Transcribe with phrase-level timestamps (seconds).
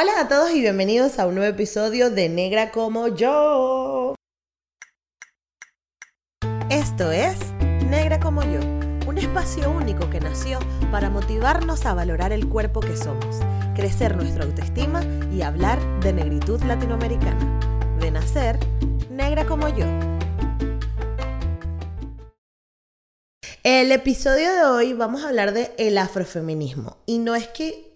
[0.00, 4.14] Hola a todos y bienvenidos a un nuevo episodio de Negra como yo.
[6.70, 7.36] Esto es
[7.90, 8.60] Negra como yo,
[9.08, 10.60] un espacio único que nació
[10.92, 13.40] para motivarnos a valorar el cuerpo que somos,
[13.74, 17.58] crecer nuestra autoestima y hablar de negritud latinoamericana.
[17.98, 18.60] De nacer,
[19.10, 19.86] negra como yo.
[23.64, 26.98] El episodio de hoy vamos a hablar de el afrofeminismo.
[27.04, 27.87] Y no es que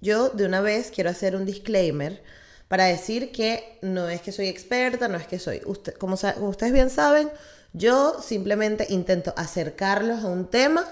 [0.00, 2.22] yo de una vez quiero hacer un disclaimer
[2.68, 5.62] para decir que no es que soy experta, no es que soy...
[5.64, 7.30] Usted, como, ustedes bien saben,
[7.72, 10.86] yo simplemente intento acercarlos a un tema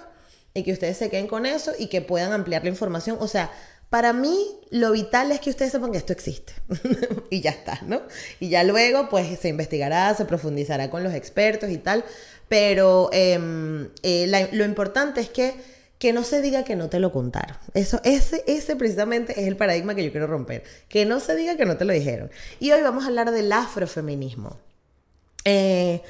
[0.55, 3.19] y que ustedes se queden con eso y que puedan ampliar la información.
[3.21, 3.51] O sea,
[3.91, 4.37] para mí
[4.71, 6.55] lo vital es que ustedes sepan que esto existe
[7.31, 8.03] y ya está, ¿no?
[8.41, 12.05] Y ya luego pues se investigará, se profundizará con los expertos y tal,
[12.49, 15.55] pero em, eh, lo importante es que,
[15.99, 17.57] que no se diga que no te lo contaron.
[17.75, 21.57] Eso, ese, ese precisamente es el paradigma que yo quiero romper, que no se diga
[21.57, 22.31] que no te lo dijeron.
[22.61, 24.59] Y hoy vamos a hablar del afrofeminismo.
[25.45, 26.03] Eh,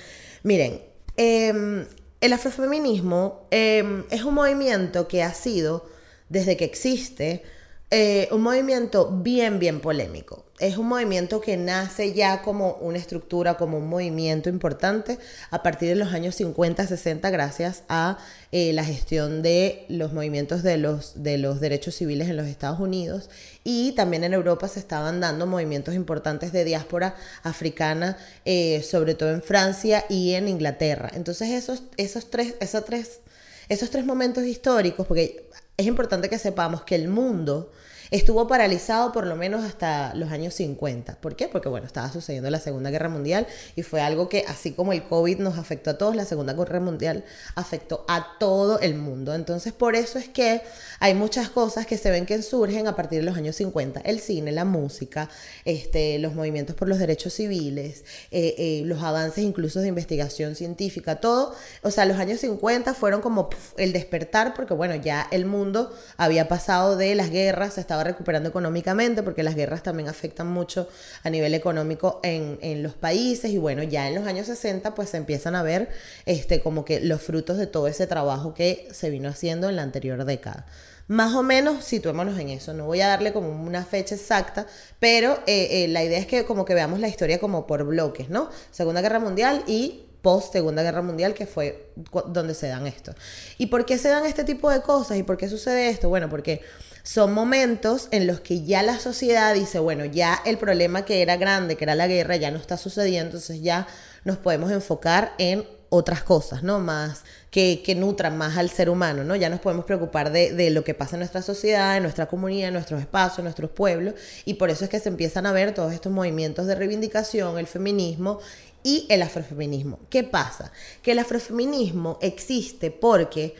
[0.43, 0.83] miren,
[1.17, 1.87] em,
[2.21, 5.89] el afrofeminismo em, es un movimiento que ha sido,
[6.29, 7.43] desde que existe,
[7.93, 10.45] eh, un movimiento bien, bien polémico.
[10.59, 15.19] Es un movimiento que nace ya como una estructura, como un movimiento importante
[15.51, 18.19] a partir de los años 50, 60, gracias a
[18.51, 22.81] eh, la gestión de los movimientos de los, de los derechos civiles en los Estados
[22.81, 23.31] Unidos.
[23.63, 27.15] Y también en Europa se estaban dando movimientos importantes de diáspora
[27.45, 31.13] africana, eh, sobre todo en Francia y en Inglaterra.
[31.15, 33.21] Entonces esos, esos, tres, esos, tres,
[33.69, 35.47] esos tres momentos históricos, porque
[35.77, 37.73] es importante que sepamos que el mundo
[38.11, 41.21] estuvo paralizado por lo menos hasta los años 50.
[41.21, 41.49] ¿Por qué?
[41.49, 45.05] Porque bueno, estaba sucediendo la Segunda Guerra Mundial y fue algo que así como el
[45.05, 49.35] COVID nos afectó a todos, la Segunda Guerra Mundial afectó a todo el mundo.
[49.35, 50.63] Entonces por eso es que
[51.01, 54.01] hay muchas cosas que se ven que surgen a partir de los años 50.
[54.01, 55.29] El cine, la música,
[55.65, 61.17] este, los movimientos por los derechos civiles, eh, eh, los avances incluso de investigación científica,
[61.17, 61.55] todo.
[61.83, 66.49] O sea, los años 50 fueron como el despertar porque bueno, ya el mundo había
[66.49, 70.89] pasado de las guerras, estaba recuperando económicamente, porque las guerras también afectan mucho
[71.23, 73.51] a nivel económico en, en, los países.
[73.51, 75.89] Y bueno, ya en los años 60 pues se empiezan a ver
[76.25, 79.83] este, como que los frutos de todo ese trabajo que se vino haciendo en la
[79.83, 80.67] anterior década.
[81.09, 82.75] Más o menos situémonos en eso.
[82.75, 84.67] No voy a darle como una fecha exacta,
[84.99, 88.29] pero eh, eh, la idea es que como que veamos la historia como por bloques,
[88.29, 88.51] ¿no?
[88.73, 91.93] Segunda Guerra Mundial y post Segunda Guerra Mundial, que fue
[92.27, 93.15] donde se dan esto.
[93.59, 95.17] ¿Y por qué se dan este tipo de cosas?
[95.19, 96.09] ¿Y por qué sucede esto?
[96.09, 96.63] Bueno, porque
[97.07, 101.37] son momentos en los que ya la sociedad dice, bueno, ya el problema que era
[101.37, 103.87] grande, que era la guerra, ya no está sucediendo, entonces ya
[104.25, 106.81] nos podemos enfocar en otras cosas, ¿no?
[106.81, 107.23] Más
[107.53, 109.37] que, que nutran más al ser humano, ¿no?
[109.37, 112.69] Ya nos podemos preocupar de, de, lo que pasa en nuestra sociedad, en nuestra comunidad,
[112.69, 115.75] en nuestros espacios, en nuestros pueblos, y por eso es que se empiezan a ver
[115.75, 118.41] todos estos movimientos de reivindicación, el feminismo
[118.83, 120.01] y el afrofeminismo.
[120.11, 120.73] ¿Qué pasa?
[121.03, 123.55] Que el afrofeminismo existe porque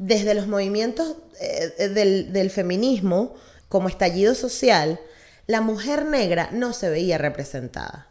[0.00, 3.34] desde los movimientos eh, del, feminismo
[3.68, 4.98] como estallido social,
[5.46, 8.08] la mujer negra no se veía representada.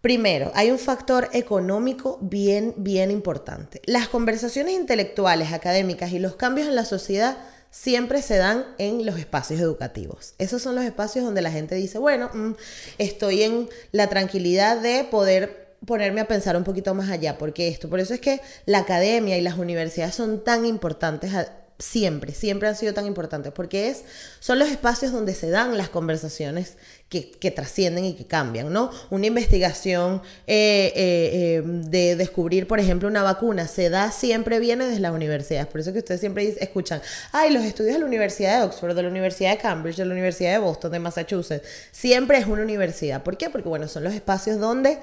[0.00, 3.82] Primero, hay un factor económico bien, bien importante.
[3.84, 7.36] Las conversaciones intelectuales, académicas y los cambios en la sociedad
[7.72, 10.34] siempre se dan en los espacios educativos.
[10.38, 12.52] Esos son los espacios donde la gente dice, bueno, mm,
[12.98, 17.88] estoy en la tranquilidad de poder ponerme a pensar un poquito más allá, porque esto,
[17.88, 21.32] por eso es que la academia y las universidades son tan importantes
[21.82, 24.04] siempre, siempre han sido tan importantes, porque es,
[24.38, 26.76] son los espacios donde se dan las conversaciones
[27.08, 28.90] que, que trascienden y que cambian, ¿no?
[29.10, 34.86] Una investigación eh, eh, eh, de descubrir, por ejemplo, una vacuna, se da siempre, viene
[34.86, 38.58] desde las universidades, por eso que ustedes siempre escuchan, ay, los estudios de la Universidad
[38.58, 42.38] de Oxford, de la Universidad de Cambridge, de la Universidad de Boston, de Massachusetts, siempre
[42.38, 43.50] es una universidad, ¿por qué?
[43.50, 44.98] Porque, bueno, son los espacios donde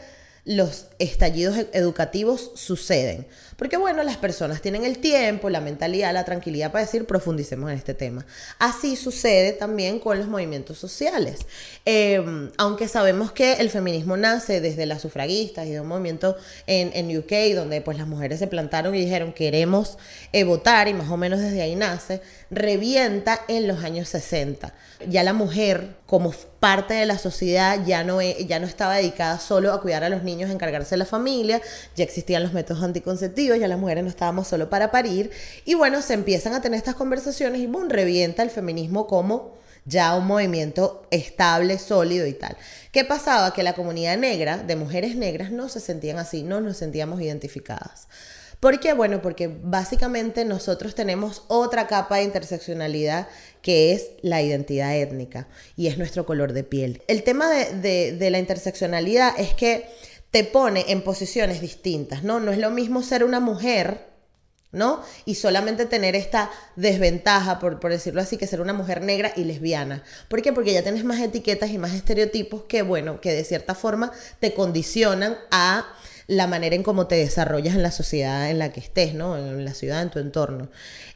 [0.50, 3.28] los estallidos educativos suceden.
[3.60, 7.78] Porque bueno, las personas tienen el tiempo, la mentalidad, la tranquilidad para decir, profundicemos en
[7.78, 8.26] este tema.
[8.58, 11.42] Así sucede también con los movimientos sociales.
[11.84, 16.92] Em, aunque sabemos que el feminismo nace desde las sufragistas y de un movimiento en,
[16.94, 19.98] en UK donde pues las mujeres se plantaron y dijeron queremos
[20.32, 24.74] eh, votar y más o menos desde ahí nace, revienta en los años 60.
[25.08, 29.40] Ya la mujer como parte de la sociedad ya no, e, ya no estaba dedicada
[29.40, 31.62] solo a cuidar a los niños, a encargarse de la familia,
[31.96, 35.32] ya existían los métodos anticonceptivos, ya las mujeres no estábamos solo para parir.
[35.66, 40.16] Y bueno, se empiezan a tener estas conversaciones y boom, revienta el feminismo como ya
[40.16, 42.58] un movimiento estable, sólido y tal.
[42.92, 43.54] ¿Qué pasaba?
[43.54, 48.08] Que la comunidad negra, de mujeres negras, no se sentían así, no nos sentíamos identificadas.
[48.60, 48.94] ¿Por qué?
[48.94, 53.28] Bueno, porque básicamente nosotros tenemos otra capa de interseccionalidad
[53.62, 55.48] que es la identidad étnica
[55.78, 57.02] y es nuestro color de piel.
[57.08, 59.90] El tema de, de la interseccionalidad es que
[60.32, 62.40] te pone en posiciones distintas, ¿no?
[62.40, 64.10] No es lo mismo ser una mujer
[64.72, 65.02] ¿no?
[65.26, 69.44] Y solamente tener esta desventaja, por, por, decirlo así, que ser una mujer negra y
[69.44, 70.04] lesbiana.
[70.28, 70.54] ¿Por qué?
[70.54, 74.54] Porque ya tienes más etiquetas y más estereotipos que, bueno, que de cierta forma te
[74.54, 75.88] condicionan a
[76.30, 79.36] la manera en cómo te desarrollas en la sociedad en la que estés, ¿no?
[79.36, 80.70] En la ciudad, en tu entorno.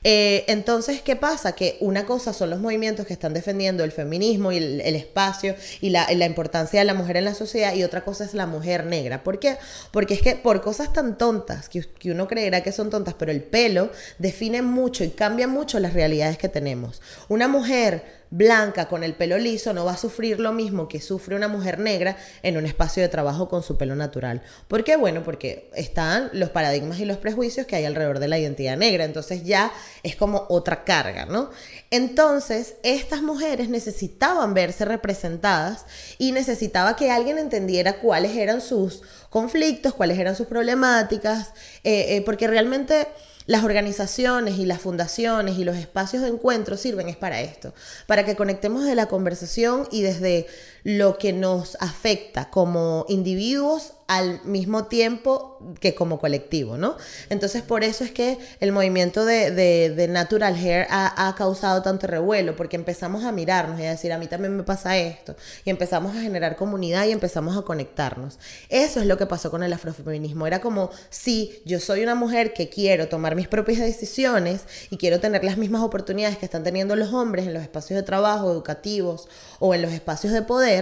[0.03, 1.51] Eh, entonces, ¿qué pasa?
[1.51, 5.91] Que una cosa son los movimientos que están defendiendo el feminismo y el, espacio y
[5.91, 9.23] la, importancia de la mujer en la sociedad y otra cosa es la mujer negra.
[9.23, 9.57] ¿Por qué?
[9.91, 13.31] Porque es que por cosas tan tontas, que, que uno creerá que son tontas, pero
[13.31, 17.03] el pelo define mucho y cambia mucho las realidades que tenemos.
[17.29, 21.35] Una mujer blanca con el pelo liso no va a sufrir lo mismo que sufre
[21.35, 24.41] una mujer negra en un espacio de trabajo con su pelo natural.
[24.67, 24.95] ¿Por qué?
[24.95, 29.05] Bueno, porque están los paradigmas y los prejuicios que hay alrededor de la identidad negra.
[29.05, 29.71] Entonces ya
[30.01, 31.51] es como otra carga, ¿no?
[31.91, 35.85] Entonces, estas mujeres necesitaban verse representadas
[36.17, 41.49] y necesitaba que alguien entendiera cuáles eran sus conflictos, cuáles eran sus problemáticas,
[41.83, 43.07] eh, eh, porque realmente
[43.45, 47.73] las organizaciones y las fundaciones y los espacios de encuentro sirven es para esto,
[48.07, 50.47] para que conectemos de la conversación y desde
[50.83, 56.97] lo que nos afecta como individuos al mismo tiempo que como colectivo, ¿no?
[57.29, 62.75] Entonces por eso es que el movimiento de, Natural Hair ha, causado tanto revuelo, porque
[62.75, 65.35] empezamos a mirarnos y a decir, a mí también me pasa esto,
[65.65, 68.37] y empezamos a generar comunidad y empezamos a conectarnos.
[68.69, 72.53] Eso es lo que pasó con el afrofeminismo, era como, si yo soy una mujer
[72.53, 76.95] que quiero tomar mis propias decisiones y quiero tener las mismas oportunidades que están teniendo
[76.95, 79.27] los hombres en los espacios de trabajo, educativos
[79.59, 80.72] o en los espacios de poder,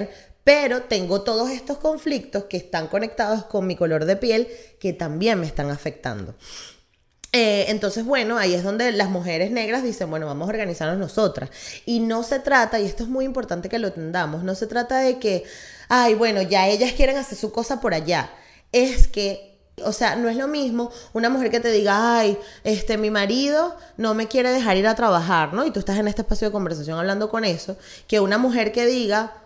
[0.43, 4.47] pero tengo todos estos conflictos que están conectados con mi color de piel
[4.79, 6.35] que también me están afectando.
[7.33, 11.49] Eh, entonces, bueno, ahí es donde las mujeres negras dicen, bueno, vamos a organizarnos nosotras.
[11.85, 14.99] Y no se trata, y esto es muy importante que lo entendamos, no se trata
[14.99, 15.45] de que,
[15.87, 18.31] ay, bueno, ya ellas quieren hacer su cosa por allá.
[18.71, 19.51] Es que
[19.83, 23.75] o sea, no es lo mismo una mujer que te diga, ay, este, mi marido
[23.97, 25.65] no me quiere dejar ir a trabajar, ¿no?
[25.65, 27.77] Y tú estás en este espacio de conversación hablando con eso,
[28.07, 29.40] que una mujer que diga,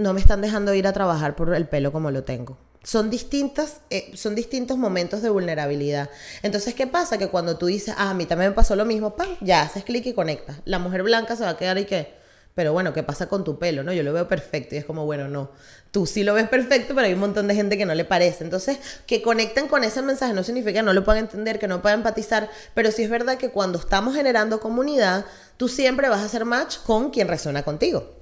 [0.00, 2.56] no me están dejando ir a trabajar por el pelo como lo tengo.
[2.82, 6.08] Son distintas, eh, son distintos momentos de vulnerabilidad.
[6.42, 7.18] Entonces, ¿qué pasa?
[7.18, 9.28] Que cuando tú dices, ah, a mí también me pasó lo mismo, ¡pam!
[9.42, 10.56] Ya haces clic y conectas.
[10.64, 12.18] La mujer blanca se va a quedar y qué.
[12.54, 13.84] Pero bueno, ¿qué pasa con tu pelo?
[13.84, 15.50] No, yo lo veo perfecto y es como, bueno, no.
[15.90, 18.42] Tú sí lo ves perfecto, pero hay un montón de gente que no le parece.
[18.42, 21.82] Entonces, que conecten con ese mensaje no significa que no lo puedan entender, que no
[21.82, 25.26] puedan empatizar, pero sí es verdad que cuando estamos generando comunidad,
[25.58, 28.19] tú siempre vas a hacer match con quien resuena contigo.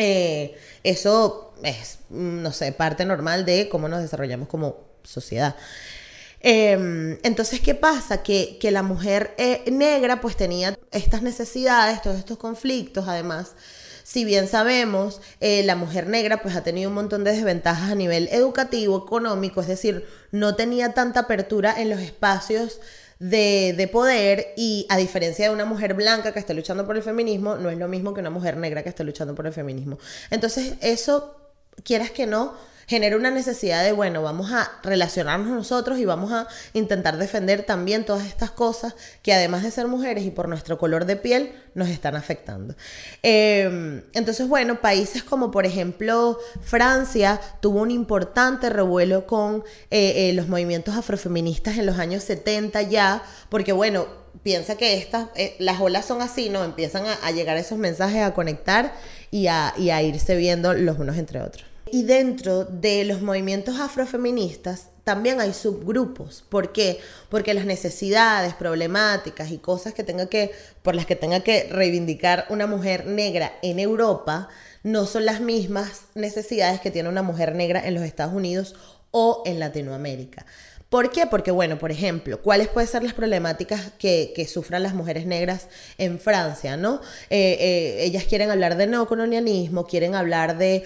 [0.00, 5.56] Eh, eso es, no sé, parte normal de cómo nos desarrollamos como sociedad.
[6.40, 8.22] Em, entonces, ¿qué pasa?
[8.22, 13.52] Que, la mujer eh, negra pues tenía estas necesidades, todos estos conflictos, además.
[14.02, 17.94] Si bien sabemos, eh, la mujer negra pues ha tenido un montón de desventajas a
[17.94, 22.80] nivel educativo, económico, es decir, no tenía tanta apertura en los espacios
[23.20, 27.56] de, poder y a diferencia de una mujer blanca que está luchando por el feminismo,
[27.56, 29.98] no es lo mismo que una mujer negra que está luchando por el feminismo.
[30.30, 31.36] Entonces, eso,
[31.84, 32.54] quieras que no,
[32.90, 38.04] genera una necesidad de, bueno, vamos a relacionarnos nosotros y vamos a intentar defender también
[38.04, 41.88] todas estas cosas que además de ser mujeres y por nuestro color de piel nos
[41.88, 42.74] están afectando.
[43.22, 50.32] Em, entonces, bueno, países como por ejemplo Francia tuvo un importante revuelo con eh, eh,
[50.32, 54.08] los movimientos afrofeministas en los años 70 ya, porque bueno,
[54.42, 56.64] piensa que estas, eh, las olas son así, ¿no?
[56.64, 58.94] Empiezan a, llegar esos mensajes, a conectar
[59.30, 61.69] y a, y a irse viendo los unos entre otros.
[61.90, 66.44] Y dentro de los movimientos afrofeministas también hay subgrupos.
[66.48, 67.00] ¿Por qué?
[67.28, 72.46] Porque las necesidades, problemáticas y cosas que tenga que, por las que tenga que reivindicar
[72.48, 74.48] una mujer negra en Europa
[74.82, 78.76] no son las mismas necesidades que tiene una mujer negra en los Estados Unidos
[79.10, 80.46] o en Latinoamérica.
[80.90, 81.24] ¿Por qué?
[81.24, 85.68] Porque, bueno, por ejemplo, ¿cuáles pueden ser las problemáticas que, sufran las mujeres negras
[85.98, 87.00] en Francia, no?
[87.30, 90.82] Eh, eh, ellas quieren hablar de neocolonialismo, quieren hablar de,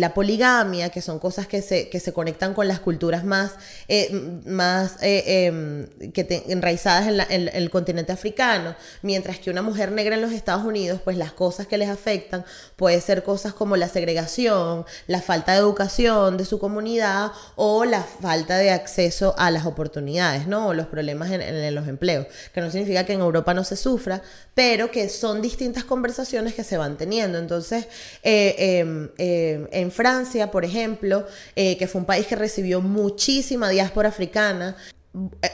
[0.00, 3.52] la poligamia, que son cosas que se, que se conectan con las culturas más,
[3.86, 4.10] eh,
[4.46, 10.32] más em, que enraizadas en, el continente africano, mientras que una mujer negra en los
[10.32, 15.22] Estados Unidos, pues las cosas que les afectan puede ser cosas como la segregación, la
[15.22, 20.68] falta de educación de su comunidad o la falta de acceso a las oportunidades, ¿no?
[20.68, 24.22] O los problemas en, los empleos, que no significa que en Europa no se sufra,
[24.54, 27.38] pero que son distintas conversaciones que se van teniendo.
[27.38, 27.86] Entonces,
[28.22, 33.68] eh, em, em, en Francia, por ejemplo, eh, que fue un país que recibió muchísima
[33.68, 34.76] diáspora africana,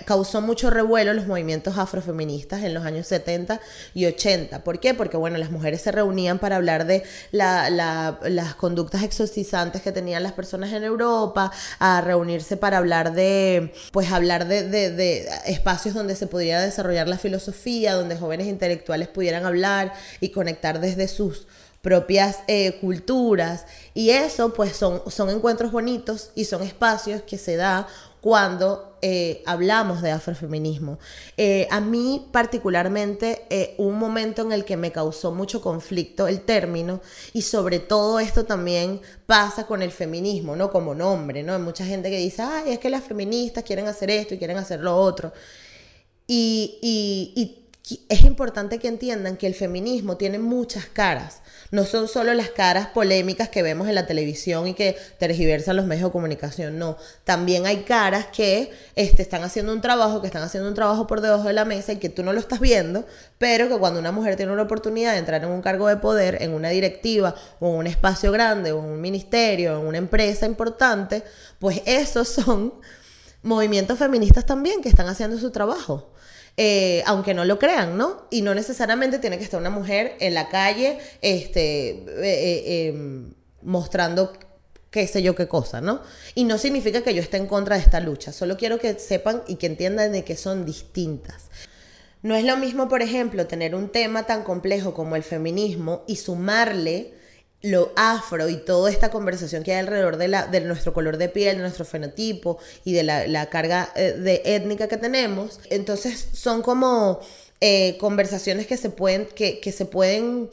[0.05, 3.61] causó mucho revuelo los movimientos afrofeministas en los años 70
[3.95, 4.65] y 80.
[4.65, 4.95] ¿Por qué?
[4.95, 10.33] Porque, bueno, las mujeres se reunían para hablar de las conductas exorcizantes que tenían las
[10.33, 16.27] personas en Europa, a reunirse para hablar de, pues, hablar de, de espacios donde se
[16.27, 21.47] pudiera desarrollar la filosofía, donde jóvenes intelectuales pudieran hablar y conectar desde sus
[21.83, 23.67] propias eh, culturas.
[23.93, 27.87] Y eso pues son, son encuentros bonitos y son espacios que se da
[28.21, 30.99] cuando eh, hablamos de afrofeminismo.
[31.37, 37.01] Eh, a mí particularmente un momento en el que me causó mucho conflicto el término
[37.33, 40.71] y sobre todo esto también pasa con el feminismo, ¿no?
[40.71, 41.55] Como nombre, ¿no?
[41.55, 44.59] Hay mucha gente que dice, ay, es que las feministas quieren hacer esto y quieren
[44.59, 45.33] hacer lo otro.
[46.27, 47.62] Y, y, y
[48.09, 51.41] es importante que entiendan que el feminismo tiene muchas caras.
[51.73, 55.87] No son solo las caras polémicas que vemos en la televisión y que tergiversan los
[55.87, 56.97] medios de comunicación, no.
[57.25, 61.21] También hay caras que este, están haciendo un trabajo, que están haciendo un trabajo por
[61.21, 63.05] debajo de la mesa y que tú no lo estás viendo,
[63.39, 66.41] pero que cuando una mujer tiene una oportunidad de entrar en un cargo de poder,
[66.41, 70.47] en una directiva o en un espacio grande o en un ministerio, en una empresa
[70.47, 71.25] importante,
[71.59, 72.75] pues esos son
[73.43, 76.13] movimientos feministas también que están haciendo su trabajo.
[76.59, 78.27] Eh, aunque no lo crean, ¿no?
[78.31, 83.33] Y no necesariamente tiene que estar una mujer en la calle, este, eh, eh, em,
[83.63, 84.33] mostrando
[84.91, 86.03] qué sé yo qué cosa, ¿no?
[86.35, 89.43] Y no significa que yo esté en contra de esta lucha, solo quiero que sepan
[89.49, 91.49] y que entiendan de que son distintas.
[92.21, 96.17] No es lo mismo, por ejemplo, tener un tema tan complejo como el feminismo y
[96.17, 97.15] sumarle
[97.63, 101.29] lo afro y toda esta conversación que hay alrededor de, la, de nuestro color de
[101.29, 105.61] piel, de nuestro fenotipo y de la, carga eh, de étnica que tenemos.
[105.71, 107.21] Entonces son como
[107.61, 110.51] eh, conversaciones que se pueden, que, se pueden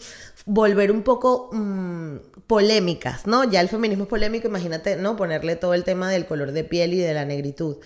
[0.52, 2.16] volver un poco mm,
[2.48, 3.44] polémicas, ¿no?
[3.44, 5.16] Ya el feminismo es polémico, imagínate, ¿no?
[5.16, 7.78] Ponerle todo el tema del color de piel y de la negritud.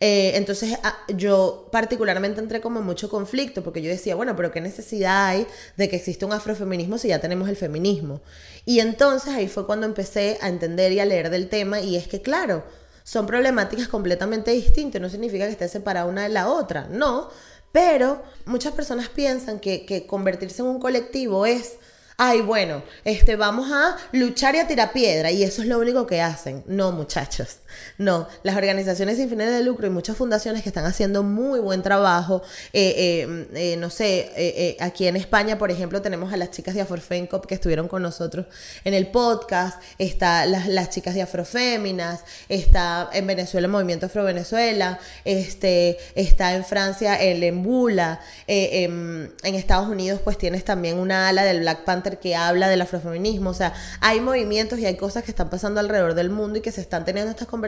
[0.00, 4.52] Eh, entonces ah, yo particularmente entré como en mucho conflicto porque yo decía, bueno, pero
[4.52, 5.46] ¿qué necesidad hay
[5.78, 8.20] de que exista un afrofeminismo si ya tenemos el feminismo?
[8.66, 12.06] Y entonces ahí fue cuando empecé a entender y a leer del tema y es
[12.06, 12.64] que claro,
[13.02, 17.30] son problemáticas completamente distintas, no significa que esté separada una de la otra, no,
[17.72, 21.78] pero muchas personas piensan que, que convertirse en un colectivo es
[22.22, 26.06] ay, bueno, este, vamos a luchar y a tirar piedra y eso es lo único
[26.06, 26.62] que hacen.
[26.66, 27.60] No, muchachos,
[27.98, 28.28] no.
[28.42, 32.42] Las organizaciones sin fines de lucro y muchas fundaciones que están haciendo muy buen trabajo,
[32.72, 36.80] eh, eh, eh, no sé, aquí en España, por ejemplo, tenemos a las chicas de
[36.82, 38.46] Aforfencop que estuvieron con nosotros
[38.84, 44.24] en el podcast, está las, las chicas de Afroféminas, está en Venezuela el Movimiento Afro
[44.24, 51.28] Venezuela, este, está en Francia el Embula, en, en Estados Unidos pues tienes también una
[51.28, 53.50] ala del Black Panther que habla del afrofeminismo.
[53.50, 56.72] O sea, hay movimientos y hay cosas que están pasando alrededor del mundo y que
[56.72, 57.59] se están teniendo estas conversaciones,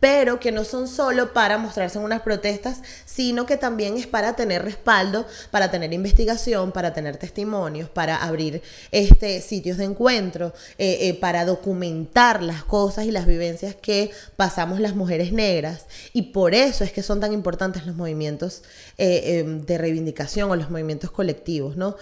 [0.00, 4.36] pero que no son solo para mostrarse en unas protestas, sino que también es para
[4.36, 8.62] tener respaldo, para tener investigación, para tener testimonios, para abrir
[8.92, 14.80] este, sitios de encuentro, eh, eh, para documentar las cosas y las vivencias que pasamos
[14.80, 15.86] las mujeres negras.
[16.12, 18.62] Y por eso es que son tan importantes los movimientos
[18.98, 21.96] eh, em, de reivindicación o los movimientos colectivos, ¿no?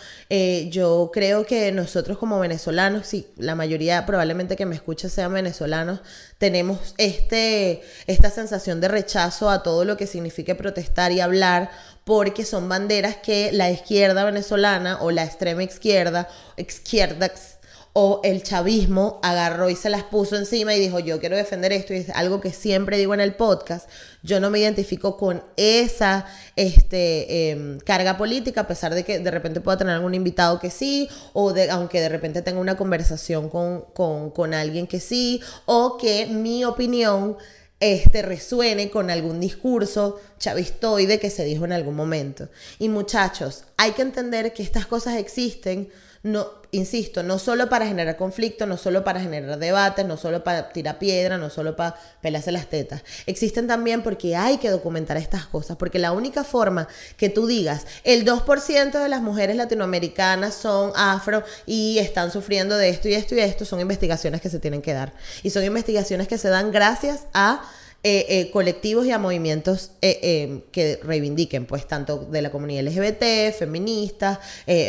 [0.71, 6.01] yo creo que nosotros como venezolanos, sí, la mayoría probablemente que me escucha sean venezolanos,
[6.39, 11.71] tenemos este, esta sensación de rechazo a todo lo que signifique protestar y hablar
[12.05, 17.54] porque son banderas que la izquierda venezolana o la extrema izquierda, izquierdas
[17.97, 21.95] o el chavismo agarró y se las puso encima y dijo, yo quiero defender esto,
[21.95, 23.89] y es algo que siempre digo en el podcast,
[24.25, 29.31] yo no me identifico con esa este, em, carga política, a pesar de que de
[29.31, 33.49] repente pueda tener algún invitado que sí, o de, aunque de repente tenga una conversación
[33.49, 37.37] con, con, con alguien que sí, o que mi opinión
[37.79, 42.49] este, resuene con algún discurso chavistoide que se dijo en algún momento.
[42.81, 45.91] Y muchachos, hay que entender que estas cosas existen
[46.25, 50.71] no, insisto, no solo para generar conflicto, no solo para generar debates, no solo para
[50.71, 53.05] tirar piedra, no solo para pelarse las tetas.
[53.27, 56.89] Existen también porque hay que documentar estas cosas, porque la única forma
[57.19, 62.89] que tú digas, el 2% de las mujeres latinoamericanas son afro y están sufriendo de
[62.89, 65.13] esto y esto y esto, son investigaciones que se tienen que dar.
[65.43, 67.63] Y son investigaciones que se dan gracias a
[68.07, 73.57] eh, eh, colectivos y a movimientos eh, que reivindiquen, pues tanto de la comunidad LGBT,
[73.59, 74.41] feministas,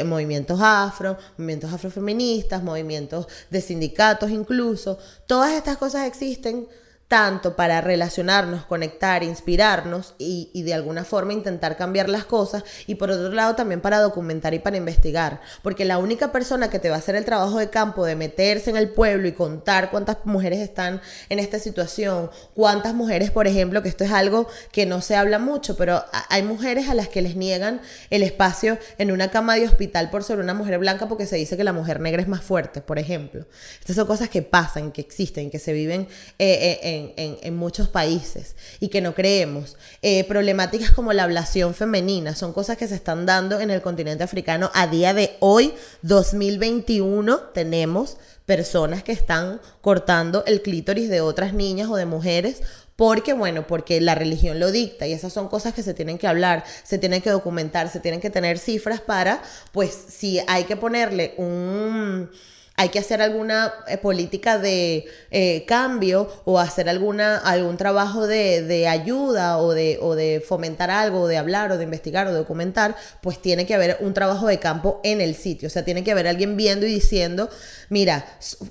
[0.04, 5.00] movimientos afro, movimientos afrofeministas, movimientos de sindicatos incluso.
[5.28, 6.68] Todas estas cosas existen
[7.08, 12.96] tanto para relacionarnos, conectar, inspirarnos y, y, de alguna forma intentar cambiar las cosas y
[12.96, 16.90] por otro lado también para documentar y para investigar, porque la única persona que te
[16.90, 20.18] va a hacer el trabajo de campo de meterse en el pueblo y contar cuántas
[20.26, 25.02] mujeres están en esta situación, cuántas mujeres, por ejemplo, que esto es algo que no
[25.02, 29.30] se habla mucho, pero hay mujeres a las que les niegan el espacio en una
[29.30, 32.22] cama de hospital por ser una mujer blanca porque se dice que la mujer negra
[32.22, 33.46] es más fuerte, por ejemplo.
[33.80, 36.08] Estas son cosas que pasan, que existen, que se viven
[36.40, 39.78] eh, eh, en, muchos países y que no creemos.
[40.02, 44.24] Eh, problemáticas como la ablación femenina son cosas que se están dando en el continente
[44.24, 51.54] africano a día de hoy, 2021, tenemos personas que están cortando el clítoris de otras
[51.54, 52.62] niñas o de mujeres
[52.96, 56.28] porque, bueno, porque la religión lo dicta y esas son cosas que se tienen que
[56.28, 59.42] hablar, se tienen que documentar, se tienen que tener cifras para,
[59.74, 62.30] pues, si hay que ponerle un
[62.78, 68.88] hay que hacer alguna eh, política de eh, cambio o hacer alguna, algún trabajo de,
[68.88, 72.38] ayuda o de, o de, fomentar algo, o de hablar o de investigar o de
[72.38, 75.68] documentar, pues tiene que haber un trabajo de campo en el sitio.
[75.68, 77.50] O sea, tiene que haber alguien viendo y diciendo,
[77.90, 78.26] mira,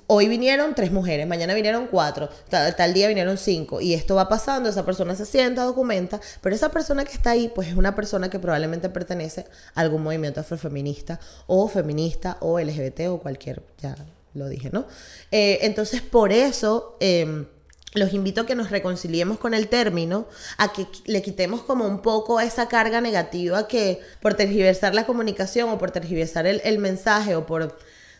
[0.07, 4.29] hoy vinieron tres mujeres, mañana vinieron cuatro, tal, tal día vinieron cinco y esto va
[4.29, 7.95] pasando, esa persona se sienta, documenta, pero esa persona que está ahí, pues es una
[7.95, 13.63] persona que probablemente pertenece a algún movimiento afrofeminista o feminista o LGBT o cualquier...
[13.81, 13.94] Ya,
[14.35, 14.85] lo dije, ¿no?
[15.31, 16.97] Eh, entonces, por eso...
[16.99, 17.47] Em,
[17.95, 20.27] los invito a que nos reconciliemos con el término,
[20.57, 25.69] a que le quitemos como un poco esa carga negativa que por tergiversar la comunicación
[25.69, 27.77] o por tergiversar el, mensaje o por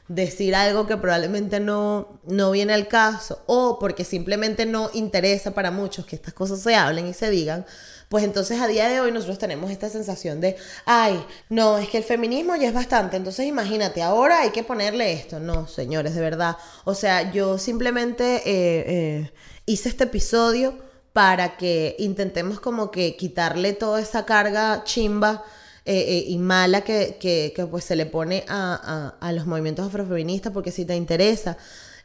[0.07, 5.71] decir algo que probablemente no, no viene al caso o porque simplemente no interesa para
[5.71, 7.65] muchos que estas cosas se hablen y se digan,
[8.09, 11.97] pues entonces a día de hoy nosotros tenemos esta sensación de, ay, no, es que
[11.97, 15.39] el feminismo ya es bastante, entonces imagínate, ahora hay que ponerle esto.
[15.39, 16.57] No, señores, de verdad.
[16.83, 18.83] O sea, yo simplemente eh,
[19.25, 19.31] eh,
[19.65, 20.77] hice este episodio
[21.13, 25.43] para que intentemos como que quitarle toda esa carga chimba.
[25.87, 30.51] Eh, y mala que, que, pues se le pone a, a, a los movimientos afrofeministas,
[30.51, 31.57] porque si te interesa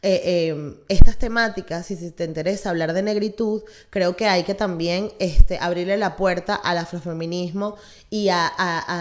[0.03, 4.55] eh, em, estas temáticas, y si te interesa hablar de negritud, creo que hay que
[4.55, 7.77] también este, abrirle la puerta al afrofeminismo
[8.09, 8.51] y a,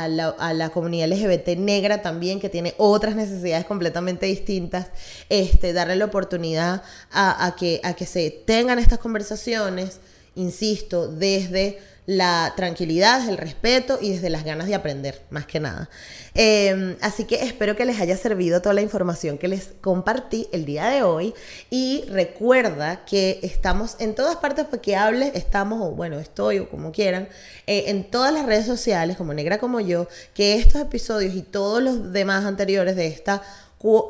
[0.10, 4.88] la, comunidad LGBT negra también, que tiene otras necesidades completamente distintas,
[5.30, 10.02] este, darle la oportunidad a, que, a que se tengan estas conversaciones,
[10.36, 15.92] insisto, desde la tranquilidad, el respeto y desde las ganas de aprender, más que nada.
[16.34, 20.66] Em, así que espero que les haya servido toda la información que les compartí el
[20.66, 21.36] día de hoy
[21.70, 26.68] y recuerda que estamos en todas partes para que hables, estamos, o bueno, estoy o
[26.68, 27.30] como quieran,
[27.68, 31.84] eh, en todas las redes sociales, como Negra como yo, que estos episodios y todos
[31.84, 33.44] los demás anteriores de esta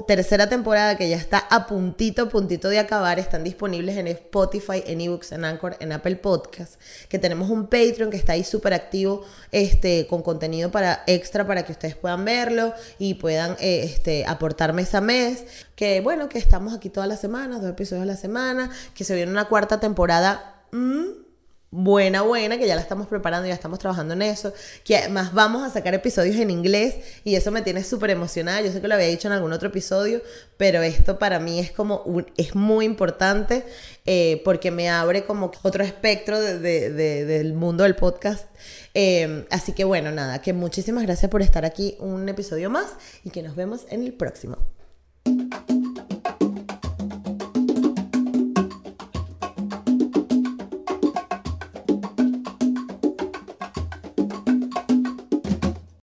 [0.07, 3.19] tercera temporada que ya está a puntito, puntito de acabar.
[3.19, 6.79] Están disponibles en Spotify, en eBooks, en Anchor, en Apple Podcasts.
[7.07, 11.63] Que tenemos un Patreon que está ahí súper activo este, con contenido para extra para
[11.63, 15.43] que ustedes puedan verlo y puedan eh, este, aportar mes mes.
[15.75, 18.71] Que bueno, que estamos aquí todas las semanas, dos episodios a la semana.
[18.95, 20.63] Que se viene una cuarta temporada.
[20.71, 21.28] Mm,
[21.71, 24.53] buena, buena, que ya la estamos preparando, ya estamos trabajando en eso,
[24.83, 28.71] que además vamos a sacar episodios en inglés y eso me tiene súper emocionada, yo
[28.71, 30.21] sé que lo había dicho en algún otro episodio,
[30.57, 32.03] pero esto para mí es como,
[32.37, 33.65] es muy importante
[34.05, 38.47] eh, porque me abre como otro espectro del mundo del podcast.
[38.95, 43.29] Eh, así que bueno, nada, que muchísimas gracias por estar aquí un episodio más y
[43.29, 44.57] que nos vemos en el próximo.